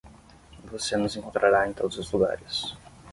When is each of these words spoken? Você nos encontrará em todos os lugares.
Você 0.65 0.97
nos 0.97 1.15
encontrará 1.15 1.69
em 1.69 1.73
todos 1.73 1.99
os 1.99 2.11
lugares. 2.11 2.75